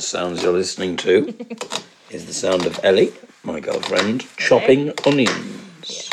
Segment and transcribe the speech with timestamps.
[0.00, 1.28] The sounds you're listening to
[2.10, 3.12] is the sound of Ellie,
[3.44, 6.08] my girlfriend, chopping onions.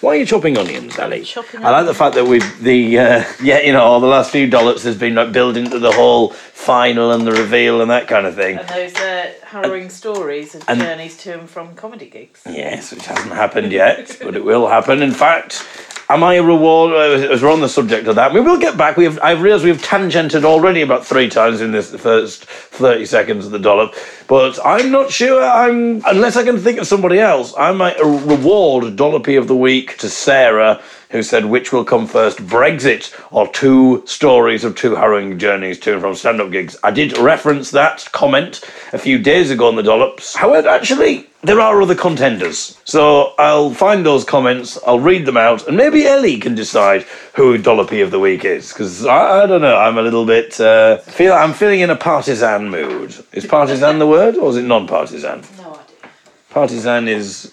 [0.00, 1.24] Why are you chopping onions, Ellie?
[1.24, 4.30] Chopping I like the fact that we've the uh, yeah you know all the last
[4.30, 8.06] few dollops has been like building to the whole final and the reveal and that
[8.06, 8.58] kind of thing.
[8.58, 12.42] And those uh, harrowing stories of and- journeys to and from comedy gigs.
[12.46, 15.02] Yes, which hasn't happened yet, but it will happen.
[15.02, 15.66] In fact,
[16.14, 16.92] am I a reward?
[16.92, 18.96] uh, As we're on the subject of that, we will get back.
[18.96, 19.18] We have.
[19.22, 23.58] I've realised we've tangented already about three times in this first thirty seconds of the
[23.58, 23.94] dollop,
[24.28, 25.42] but I'm not sure.
[25.42, 27.54] I'm unless I can think of somebody else.
[27.56, 30.82] I might reward dollopy of the week to Sarah.
[31.12, 35.92] Who said which will come first, Brexit or two stories of two harrowing journeys to
[35.92, 36.74] and from stand up gigs?
[36.82, 38.62] I did reference that comment
[38.94, 40.34] a few days ago on the Dollops.
[40.34, 42.78] However, actually, there are other contenders.
[42.84, 47.02] So I'll find those comments, I'll read them out, and maybe Ellie can decide
[47.34, 48.72] who Dollopy of the Week is.
[48.72, 50.58] Because I, I don't know, I'm a little bit.
[50.58, 53.14] Uh, feel I'm feeling in a partisan mood.
[53.32, 55.42] Is partisan the word, or is it non partisan?
[55.58, 56.10] No idea.
[56.48, 57.52] Partisan is.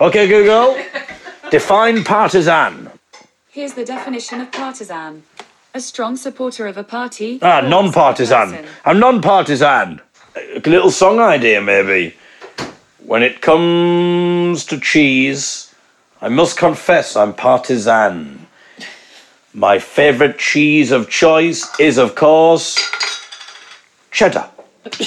[0.00, 0.76] Okay, Google.
[1.50, 2.90] Define partisan.
[3.50, 5.24] Here's the definition of partisan
[5.74, 7.40] a strong supporter of a party.
[7.42, 8.64] Ah, non partisan.
[8.84, 10.00] I'm non partisan.
[10.36, 12.14] A little song idea, maybe.
[13.04, 15.74] When it comes to cheese,
[16.20, 18.46] I must confess I'm partisan.
[19.52, 22.78] My favourite cheese of choice is, of course,
[24.12, 24.48] cheddar.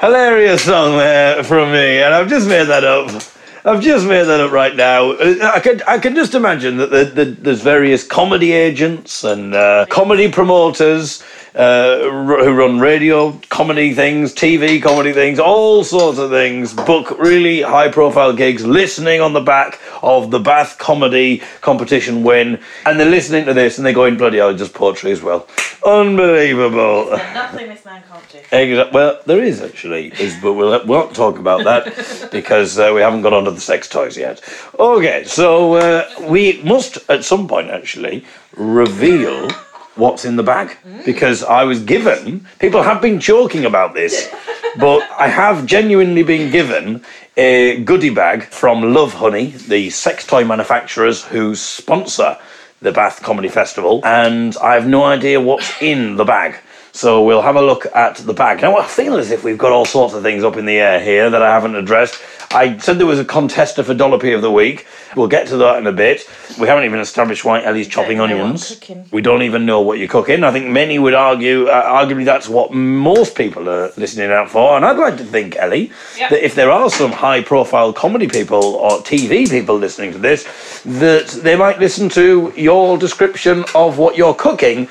[0.00, 3.22] Hilarious song there from me, and I've just made that up.
[3.62, 5.10] I've just made that up right now.
[5.10, 9.54] Uh, I can I can just imagine that the, the, there's various comedy agents and
[9.54, 11.22] uh, comedy promoters
[11.54, 16.72] uh, who run radio comedy things, TV comedy things, all sorts of things.
[16.72, 22.60] Book really high profile gigs, listening on the back of the Bath comedy competition win,
[22.86, 25.46] and they're listening to this and they're going bloody hell, just poetry as well.
[25.84, 27.10] Unbelievable.
[27.10, 28.38] Nothing this man can't do.
[28.52, 28.94] Exactly.
[28.94, 33.00] Well, there is actually, is, but we'll, we won't talk about that because uh, we
[33.00, 34.42] haven't got onto the sex toys yet.
[34.78, 38.24] Okay, so uh, we must at some point actually
[38.56, 39.48] reveal
[39.96, 41.04] what's in the bag mm.
[41.04, 42.46] because I was given.
[42.58, 44.32] People have been joking about this,
[44.78, 47.04] but I have genuinely been given
[47.36, 52.38] a goodie bag from Love Honey, the sex toy manufacturers who sponsor
[52.80, 56.56] the Bath Comedy Festival, and I have no idea what's in the bag.
[56.92, 58.62] So we'll have a look at the bag.
[58.62, 61.00] Now I feel as if we've got all sorts of things up in the air
[61.00, 62.20] here that I haven't addressed.
[62.52, 64.84] I said there was a contester for Dollopy of the Week.
[65.14, 66.28] We'll get to that in a bit.
[66.58, 68.80] We haven't even established why Ellie's chopping I'm onions.
[69.12, 70.42] We don't even know what you're cooking.
[70.42, 74.76] I think many would argue, uh, arguably, that's what most people are listening out for.
[74.76, 76.30] And I'd like to think, Ellie, Yep.
[76.30, 81.28] that if there are some high-profile comedy people or TV people listening to this, that
[81.28, 84.88] they might listen to your description of what you're cooking.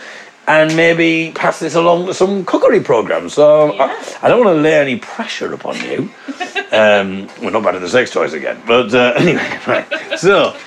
[0.50, 3.30] And maybe pass this along to some cookery program.
[3.30, 3.86] So Yeah.
[4.24, 6.12] I, I don't want to lay any pressure upon you.
[6.74, 9.88] um, we're not back to the sex toys again, but uh, anyway, right.
[10.20, 10.58] So,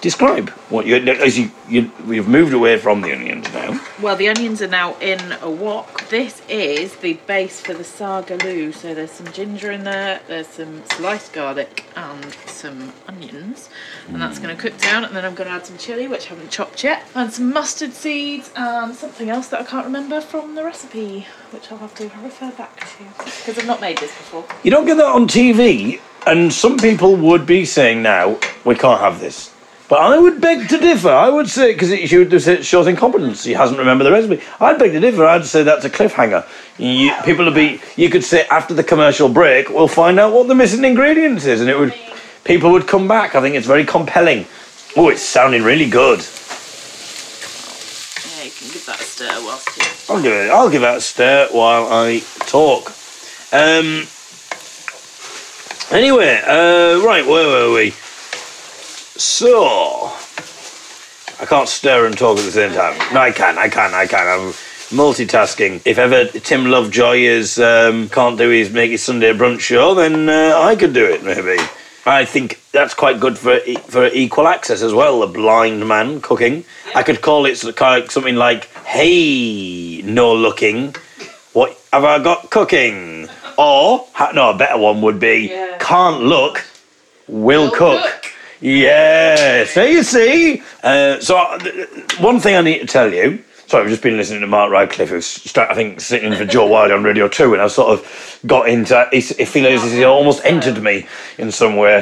[0.00, 3.80] describe what you as you, you we've moved away from the onions now.
[4.00, 6.08] Well, the onions are now in a wok.
[6.08, 8.72] This is the base for the saag aloo.
[8.72, 13.68] So there's some ginger in there, there's some sliced garlic and some onions.
[14.08, 15.04] And that's going to cook down.
[15.04, 17.52] And then I'm going to add some chilli, which I haven't chopped yet, and some
[17.52, 21.94] mustard seeds and something else that I can't remember from the recipe, which I'll have
[21.96, 24.44] to refer back to because I've not made this before.
[24.62, 29.00] You don't get that on TV, and some people would be saying now we can't
[29.00, 29.54] have this.
[29.90, 31.10] But I would beg to differ.
[31.10, 33.42] I would say because it should- it shows incompetence.
[33.42, 34.40] He hasn't remembered the recipe.
[34.60, 35.26] I'd beg to differ.
[35.26, 36.44] I'd say that's a cliffhanger.
[36.78, 37.80] You, people would be.
[37.96, 41.60] You could say after the commercial break, we'll find out what the missing ingredients is,
[41.60, 41.92] and it would.
[42.44, 43.34] People would come back.
[43.34, 44.46] I think it's very compelling.
[44.96, 46.20] Oh, it's sounding really good.
[46.20, 46.24] Yeah,
[48.44, 49.82] you can give that a stir whilst you.
[50.14, 50.50] I'll give it.
[50.50, 52.92] I'll give that a stir while I talk.
[53.52, 54.06] Um.
[55.90, 57.92] Anyway, uh, right, where were we?
[59.20, 60.10] So,
[61.40, 62.96] I can't stir and talk at the same time.
[63.12, 63.58] No, I can.
[63.58, 63.92] I can.
[63.92, 64.26] I can.
[64.26, 64.52] I'm
[64.96, 65.82] multitasking.
[65.84, 70.30] If ever Tim Lovejoy is um, can't do his make his Sunday brunch show, then
[70.30, 71.62] uh, I could do it maybe.
[72.06, 75.22] I think that's quite good for e- for equal access as well.
[75.22, 76.64] A blind man cooking.
[76.94, 80.94] I could call it sort of kind of something like, "Hey, no looking,
[81.52, 83.28] what have I got cooking?"
[83.58, 85.76] Or no, a better one would be, Yeah.
[85.78, 86.64] "Can't look,
[87.28, 88.02] will, Will cook.
[88.02, 88.19] cook.
[88.60, 90.62] Yeah, so you see.
[90.82, 91.58] Uh, so uh,
[92.20, 93.42] one thing I need to tell you.
[93.66, 96.66] Sorry, I've just been listening to Mark Radcliffe, who's I think sitting in for Jo
[96.66, 99.08] Whiley on Radio Two, and I sort of got into.
[99.12, 101.06] It feels as if he almost entered me
[101.38, 101.98] in some way.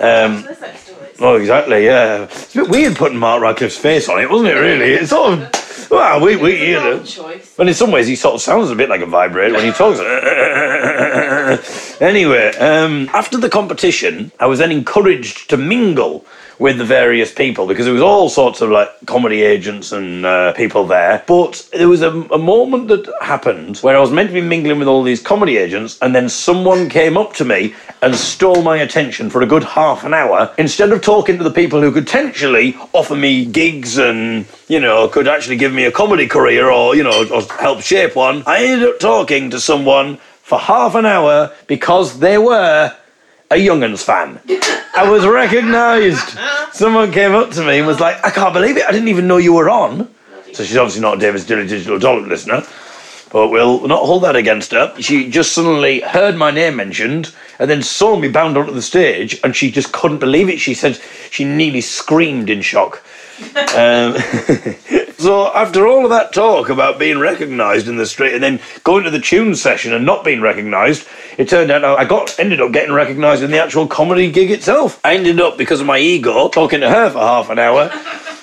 [0.00, 1.10] Um, this next to it.
[1.10, 2.22] it's Oh, exactly, yeah.
[2.24, 4.94] It's a bit weird putting Mark Radcliffe's face on it, wasn't it, really?
[4.94, 5.61] It's sort of.
[5.90, 7.02] Well, we, we, you know.
[7.02, 7.54] choice.
[7.56, 9.72] But in some ways, he sort of sounds a bit like a vibrator when he
[9.72, 10.00] talks.
[12.00, 16.24] anyway, um, after the competition, I was then encouraged to mingle
[16.58, 20.52] with the various people because there was all sorts of like comedy agents and uh,
[20.52, 21.24] people there.
[21.26, 24.78] But there was a, a moment that happened where I was meant to be mingling
[24.78, 28.76] with all these comedy agents, and then someone came up to me and stole my
[28.76, 32.06] attention for a good half an hour instead of talking to the people who could
[32.06, 36.96] potentially offer me gigs and you know could actually give me a comedy career or
[36.96, 38.42] you know or help shape one.
[38.46, 42.92] I ended up talking to someone for half an hour because they were
[43.48, 44.40] a Young'uns fan.
[44.94, 46.36] I was recognised.
[46.72, 48.84] Someone came up to me and was like, I can't believe it.
[48.84, 50.12] I didn't even know you were on.
[50.52, 52.64] So she's obviously not a David's Dilly Digital Dollop listener.
[53.30, 54.92] But we'll not hold that against her.
[55.00, 59.38] She just suddenly heard my name mentioned and then saw me bound onto the stage
[59.44, 60.58] and she just couldn't believe it.
[60.58, 61.00] She said
[61.30, 63.02] she nearly screamed in shock.
[63.74, 64.16] Um,
[65.18, 69.04] so after all of that talk about being recognised in the street and then going
[69.04, 71.06] to the tune session and not being recognised,
[71.38, 75.00] it turned out I got ended up getting recognised in the actual comedy gig itself.
[75.04, 77.90] I ended up because of my ego talking to her for half an hour.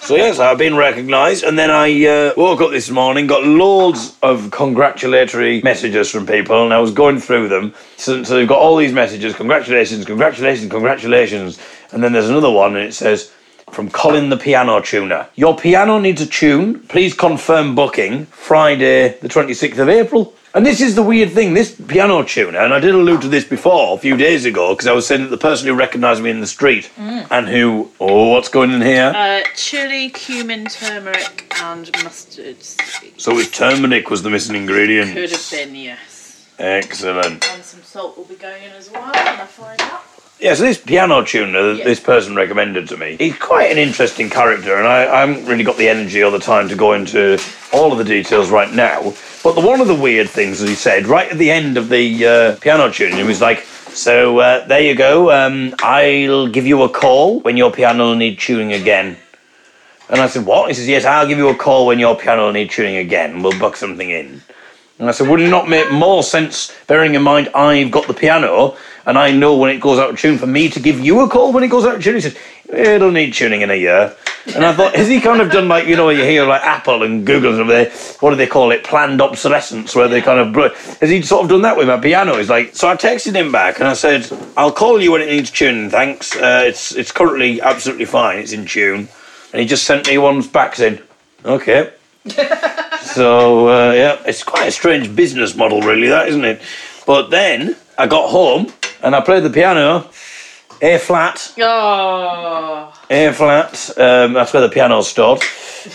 [0.02, 4.18] So yes, I've been recognised, and then I uh, woke up this morning, got loads
[4.24, 7.76] of congratulatory messages from people, and I was going through them.
[7.98, 11.60] So, so they've got all these messages: congratulations, congratulations, congratulations,
[11.92, 13.32] and then there's another one, and it says.
[13.72, 15.28] From Colin the piano tuner.
[15.36, 16.80] Your piano needs a tune.
[16.88, 20.34] Please confirm booking Friday, the 26th of April.
[20.54, 23.46] And this is the weird thing this piano tuner, and I did allude to this
[23.46, 26.32] before a few days ago because I was saying that the person who recognised me
[26.32, 29.14] in the street and who, oh, what's going in here?
[29.16, 33.14] Uh, chili, cumin, turmeric, and mustard seed.
[33.22, 35.14] So his turmeric was the missing ingredient.
[35.14, 36.48] Could have been, yes.
[36.58, 37.48] Excellent.
[37.52, 40.02] And some salt will be going in as well when I find out.
[40.40, 41.84] Yeah, so this piano tuner that Yeah.
[41.84, 45.66] this person recommended to me, he's quite an interesting character, and I, I haven't really
[45.66, 47.38] got the energy or the time to go into
[47.74, 49.14] all of the details right now.
[49.44, 51.90] But the, one of the weird things that he said right at the end of
[51.90, 55.30] the uh, piano tuning, he was like, "So uh, there you go.
[55.30, 59.18] Um, I'll give you a call when your piano will need tuning again."
[60.10, 62.46] And I said, "What?" He says, "Yes, I'll give you a call when your piano
[62.46, 63.44] will need tuning again.
[63.44, 64.42] We'll book something in."
[65.00, 68.14] And I said, would it not make more sense, bearing in mind I've got the
[68.14, 68.76] piano
[69.06, 71.30] and I know when it goes out of tune, for me to give you a
[71.30, 72.16] call when it goes out of tune?
[72.16, 72.38] He said,
[72.70, 74.16] it'll need tuning in a year.
[74.56, 77.04] And I thought, has he kind of done like, you know, you hear like Apple
[77.04, 78.84] and Google and they, what do they call it?
[78.84, 82.38] Planned obsolescence, where they kind of, has he sort of done that with my piano?
[82.38, 85.28] He's like, so I texted him back and I said, I'll call you when it
[85.28, 86.36] needs tuning, thanks.
[86.36, 89.08] Uh, it's, it's currently absolutely fine, it's in tune.
[89.54, 91.00] And he just sent me ones back saying,
[91.46, 91.94] okay.
[93.02, 96.62] So uh, yeah, it's quite a strange business model, really, that isn't it?
[97.06, 100.10] But then I got home and I played the piano,
[100.82, 103.90] A flat, Oh, A flat.
[103.98, 105.42] Um, that's where the piano's stored.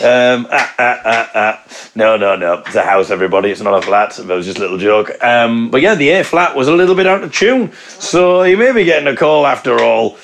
[0.02, 1.64] Um, ah, ah, ah, ah.
[1.94, 2.62] No, no, no.
[2.66, 3.50] It's a house, everybody.
[3.50, 4.18] It's not a flat.
[4.18, 5.10] It was just a little joke.
[5.22, 8.56] Um, but yeah, the A flat was a little bit out of tune, so you
[8.56, 10.16] may be getting a call after all.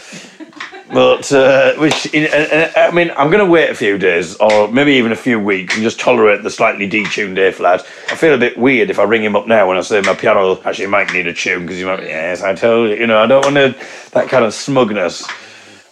[0.93, 4.37] But uh, which in, uh, uh, I mean, I'm going to wait a few days,
[4.37, 7.87] or maybe even a few weeks, and just tolerate the slightly detuned A flat.
[8.09, 10.15] I feel a bit weird if I ring him up now when I say my
[10.15, 12.03] piano actually might need a tune because he might.
[12.03, 12.97] Yes, I told you.
[12.97, 15.25] You know, I don't want to, that kind of smugness.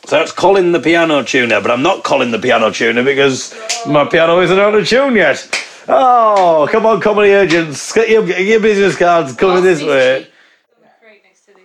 [0.05, 3.55] So that's calling the piano tuner, but I'm not calling the piano tuner because
[3.87, 5.49] my piano isn't out of tune yet.
[5.87, 10.27] Oh, come on, comedy agents, get your, get your business cards coming this way.
[11.03, 11.61] Right next to the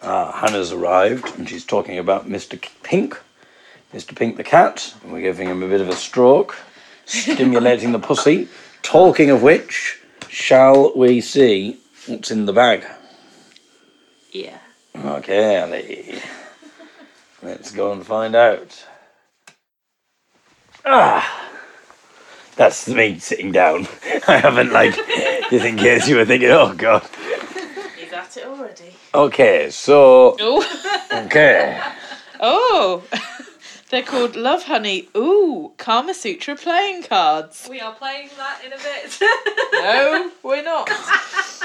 [0.00, 2.60] Ah, Hannah's arrived and she's talking about Mr.
[2.82, 3.20] Pink,
[3.92, 4.14] Mr.
[4.14, 4.94] Pink the cat.
[5.02, 6.56] And we're giving him a bit of a stroke,
[7.04, 8.48] stimulating the pussy.
[8.82, 12.84] Talking of which, shall we see what's in the bag?
[14.30, 14.58] yeah.
[15.04, 16.20] Okay, Ali.
[17.42, 18.84] Let's go and find out.
[20.84, 21.50] Ah,
[22.56, 23.86] that's me sitting down.
[24.28, 24.96] I haven't like,
[25.50, 27.08] just in case you were thinking, oh god.
[28.38, 28.94] He's at it already.
[29.14, 31.80] Okay, so Oh, okay.
[32.40, 33.04] oh.
[33.90, 35.08] They're called Love Honey.
[35.16, 37.66] Ooh, Kama Sutra playing cards.
[37.70, 39.18] We are playing that in a bit.
[39.72, 40.90] No, we're not.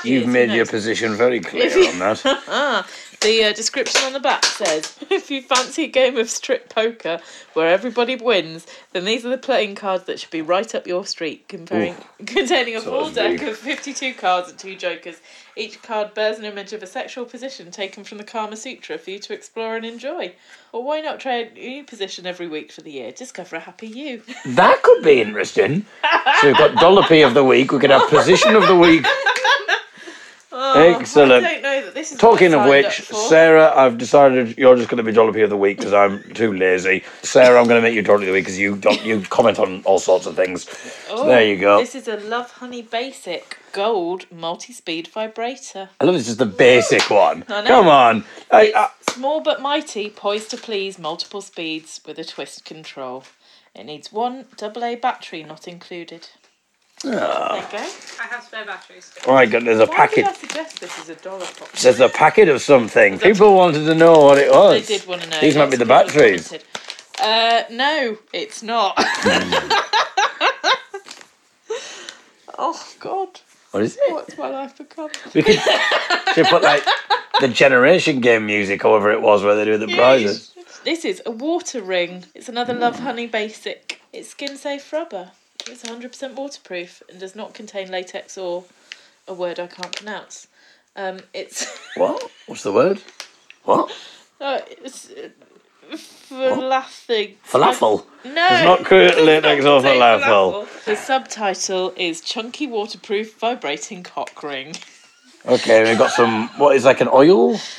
[0.05, 2.25] You've made your position very clear on that.
[2.25, 2.83] Uh-huh.
[3.23, 7.21] The uh, description on the back says if you fancy a game of strip poker
[7.53, 11.05] where everybody wins, then these are the playing cards that should be right up your
[11.05, 15.21] street, comparing, containing a full deck of 52 cards and two jokers.
[15.55, 19.11] Each card bears an image of a sexual position taken from the Kama Sutra for
[19.11, 20.33] you to explore and enjoy.
[20.73, 23.13] Or why not try a new position every week for the year?
[23.13, 24.21] Discover a happy you.
[24.45, 25.85] That could be interesting.
[26.41, 29.05] So we've got Dollopy of the week, we could have Position of the Week.
[30.55, 31.45] Oh, Excellent.
[31.45, 32.19] I don't know that this is.
[32.19, 33.01] Talking of which.
[33.01, 36.53] Sarah, I've decided you're just going to be Jollopy of the Week because I'm too
[36.53, 37.03] lazy.
[37.23, 39.57] Sarah, I'm going to make you Jollopy of the Week because you don't, you comment
[39.57, 40.67] on all sorts of things.
[41.09, 41.79] Oh, there you go.
[41.79, 45.89] This is a Love Honey Basic Gold Multi-Speed Vibrator.
[45.99, 47.41] I love this is the basic one.
[47.43, 48.23] Come on.
[48.51, 53.23] I, I, small but mighty, poised to please multiple speeds with a twist control.
[53.73, 56.29] It needs one AA battery not included.
[57.03, 57.77] There you go.
[57.77, 59.11] I have spare batteries.
[59.27, 60.15] oh my god, there's a Why packet.
[60.15, 61.71] did I suggest this is a dollar pop?
[61.73, 63.19] There's a packet of something.
[63.19, 64.87] People wanted to know what it was.
[64.87, 65.39] They did want to know.
[65.41, 66.53] These might be the batteries.
[67.21, 68.95] Uh, no, it's not.
[72.57, 73.39] oh God,
[73.71, 74.11] What is it?
[74.13, 75.09] what's my life become?
[75.33, 75.59] We could
[76.35, 76.83] should put like
[77.39, 80.53] the generation game music, however it was, where they do the prizes.
[80.83, 82.25] This is a water ring.
[82.35, 84.01] It's another Love Honey Basic.
[84.11, 85.31] It's skin safe rubber.
[85.67, 88.65] It's 100% waterproof and does not contain latex or
[89.27, 90.47] a word I can't pronounce.
[90.95, 91.65] Um, it's
[91.95, 92.29] What?
[92.47, 93.01] What's the word?
[93.63, 93.91] What?
[94.41, 95.29] uh, it's uh,
[96.29, 97.35] falafel.
[97.45, 98.05] Falafel.
[98.25, 100.83] No, It's not crude latex or Say falafel.
[100.85, 104.75] The subtitle is Chunky Waterproof Vibrating Cock Ring.
[105.45, 106.49] Okay, we've got some.
[106.57, 107.59] What is like an oil?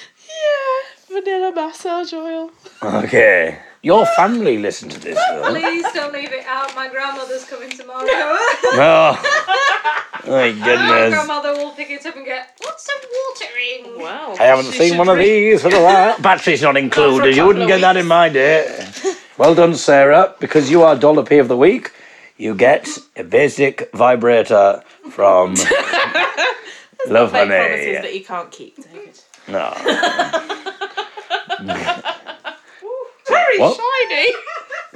[1.10, 2.50] Yeah, vanilla massage oil.
[2.82, 3.58] Okay.
[3.84, 5.50] Your family listen to this, though.
[5.50, 6.74] Please don't leave it out.
[6.74, 8.06] My grandmother's coming tomorrow.
[10.26, 10.88] Oh, my goodness.
[10.88, 14.00] My grandmother will pick it up and get, what's a watering?
[14.02, 14.34] Wow.
[14.40, 16.18] I haven't She seen should one of read- these for a while.
[16.22, 17.36] Battery's not included.
[17.36, 18.64] You wouldn't get that in my day.
[18.66, 19.14] Eh?
[19.36, 20.34] Well done, Sarah.
[20.40, 21.92] Because you are Dollopy of the Week,
[22.38, 25.54] you get a basic vibrator from
[27.06, 27.92] Love Fake promises Honey.
[28.00, 29.20] that you can't keep, David.
[29.46, 29.74] No.
[33.34, 33.74] Very What?
[33.76, 34.26] shiny.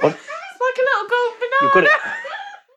[0.03, 0.15] What?
[0.49, 1.61] It's like a little gold banana.
[1.61, 1.91] You've got it.